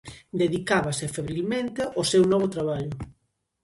[0.41, 2.93] Dedicábase febrilmente ao seu novo traballo.